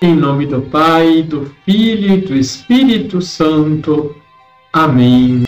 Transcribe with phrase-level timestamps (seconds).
[0.00, 4.14] Em nome do Pai, do Filho e do Espírito Santo.
[4.72, 5.42] Amém.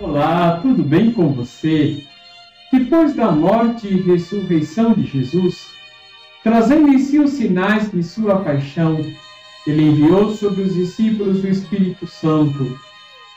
[0.00, 2.02] Olá, tudo bem com você?
[2.72, 5.68] Depois da morte e ressurreição de Jesus,
[6.42, 8.98] trazendo em si os sinais de sua paixão,
[9.64, 12.76] ele enviou sobre os discípulos o Espírito Santo,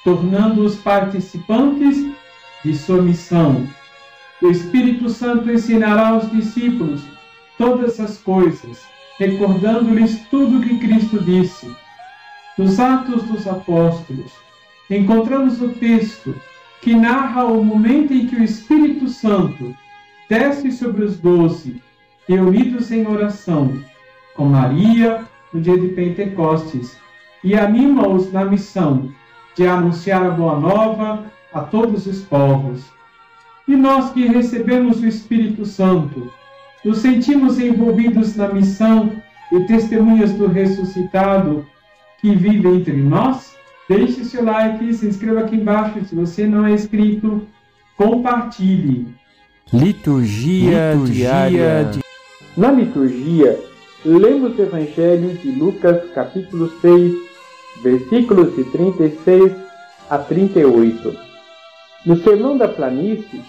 [0.04, 2.04] tornando-os participantes
[2.66, 3.68] de sua missão.
[4.42, 7.04] O Espírito Santo ensinará aos discípulos
[7.58, 8.86] todas as coisas,
[9.18, 11.70] recordando-lhes tudo o que Cristo disse.
[12.58, 14.32] Nos Atos dos Apóstolos,
[14.90, 16.34] encontramos o texto
[16.82, 19.76] que narra o momento em que o Espírito Santo
[20.30, 21.82] desce sobre os doze,
[22.28, 23.84] reunidos em oração,
[24.36, 26.98] com Maria, no dia de Pentecostes,
[27.44, 29.12] e anima-os na missão
[29.56, 32.99] de anunciar a boa nova a todos os povos.
[33.70, 36.34] E nós que recebemos o Espírito Santo,
[36.84, 39.12] nos sentimos envolvidos na missão
[39.52, 41.64] e testemunhas do ressuscitado
[42.20, 43.56] que vive entre nós?
[43.88, 47.46] Deixe seu like, se inscreva aqui embaixo se você não é inscrito,
[47.96, 49.08] compartilhe.
[49.72, 51.84] Liturgia, Liturgia diária.
[51.92, 52.00] De...
[52.58, 53.56] Na liturgia,
[54.04, 57.14] lemos o Evangelho de Lucas, capítulo 6,
[57.84, 59.52] versículos de 36
[60.10, 61.16] a 38.
[62.04, 63.44] No Sermão da Planície,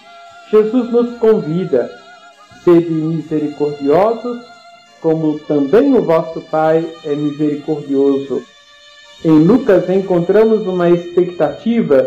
[0.51, 1.89] Jesus nos convida,
[2.63, 4.39] sede misericordiosos,
[5.01, 8.43] como também o vosso Pai é misericordioso.
[9.23, 12.05] Em Lucas encontramos uma expectativa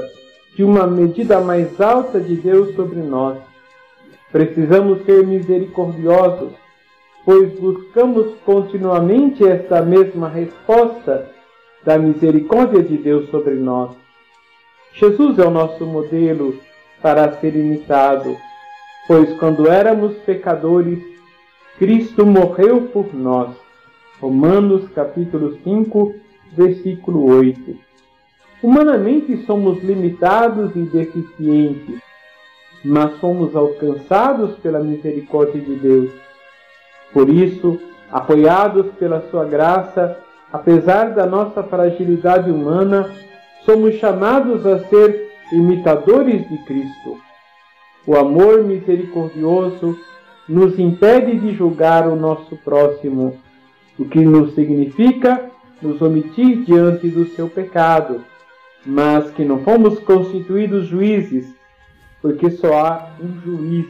[0.55, 3.39] de uma medida mais alta de Deus sobre nós.
[4.31, 6.53] Precisamos ser misericordiosos
[7.25, 11.31] pois buscamos continuamente essa mesma resposta
[11.83, 13.91] da misericórdia de Deus sobre nós.
[14.93, 16.55] Jesus é o nosso modelo
[17.05, 18.35] para ser imitado,
[19.07, 20.99] pois quando éramos pecadores,
[21.79, 23.51] Cristo morreu por nós.
[24.19, 26.15] Romanos capítulo 5,
[26.57, 27.77] versículo 8.
[28.63, 32.01] Humanamente somos limitados e deficientes,
[32.83, 36.11] mas somos alcançados pela misericórdia de Deus
[37.13, 37.79] por isso,
[38.11, 40.19] apoiados pela sua graça,
[40.51, 43.11] apesar da nossa fragilidade humana,
[43.67, 47.19] somos chamados a ser imitadores de Cristo.
[48.07, 49.99] O amor misericordioso
[50.49, 53.39] nos impede de julgar o nosso próximo,
[53.99, 55.51] o que nos significa
[55.81, 58.25] nos omitir diante do seu pecado,
[58.85, 61.55] mas que não fomos constituídos juízes,
[62.21, 63.87] porque só há um juiz,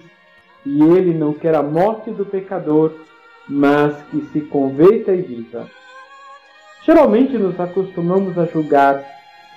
[0.67, 2.93] e ele não quer a morte do pecador,
[3.49, 5.69] mas que se converta e viva.
[6.85, 9.05] Geralmente nos acostumamos a julgar,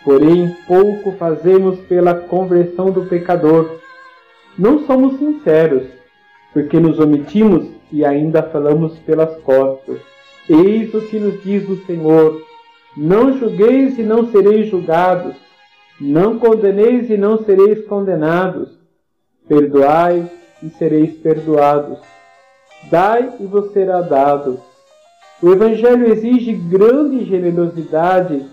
[0.04, 3.80] porém pouco fazemos pela conversão do pecador.
[4.58, 5.84] Não somos sinceros,
[6.54, 10.00] porque nos omitimos e ainda falamos pelas costas.
[10.50, 12.42] Eis o que nos diz o Senhor:
[12.96, 15.36] Não julgueis e não sereis julgados,
[16.00, 18.70] não condeneis e não sereis condenados,
[19.48, 20.30] perdoai
[20.64, 22.00] e sereis perdoados
[22.90, 24.62] Dai e vos será dado.
[25.42, 28.46] O Evangelho exige grande generosidade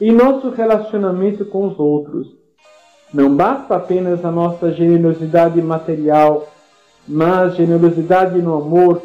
[0.00, 2.26] em nosso relacionamento com os outros.
[3.12, 6.48] Não basta apenas a nossa generosidade material,
[7.06, 9.02] mas generosidade no amor,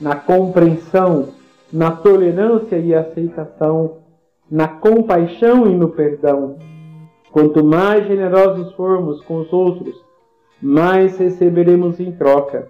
[0.00, 1.28] na compreensão,
[1.72, 3.98] na tolerância e aceitação,
[4.50, 6.56] na compaixão e no perdão.
[7.30, 9.94] Quanto mais generosos formos com os outros,
[10.60, 12.68] mais receberemos em troca.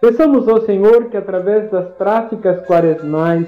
[0.00, 3.46] Peçamos ao Senhor que, através das práticas quaresmais,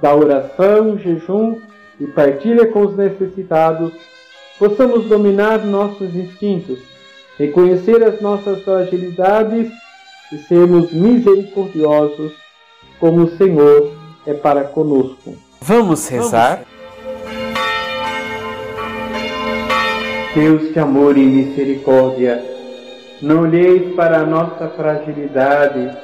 [0.00, 1.56] da oração, jejum
[2.02, 3.92] e partilha com os necessitados,
[4.58, 6.80] possamos dominar nossos instintos,
[7.38, 9.70] reconhecer as nossas fragilidades
[10.32, 12.32] e sermos misericordiosos,
[12.98, 13.92] como o Senhor
[14.26, 15.36] é para conosco.
[15.60, 16.64] Vamos rezar?
[20.34, 22.42] Deus de amor e misericórdia,
[23.20, 25.96] não olheis para a nossa fragilidade,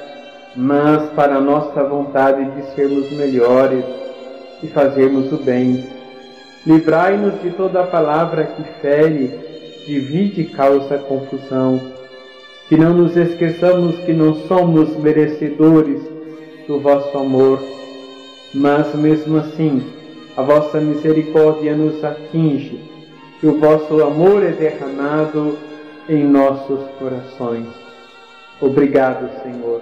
[0.55, 3.83] mas para a nossa vontade de sermos melhores
[4.61, 5.85] e fazermos o bem.
[6.65, 9.31] Livrai-nos de toda palavra que fere,
[9.85, 11.79] divide e causa confusão.
[12.67, 16.01] Que não nos esqueçamos que não somos merecedores
[16.67, 17.59] do vosso amor,
[18.53, 19.81] mas mesmo assim
[20.37, 22.79] a vossa misericórdia nos atinge
[23.41, 25.57] e o vosso amor é derramado
[26.07, 27.67] em nossos corações.
[28.61, 29.81] Obrigado, Senhor.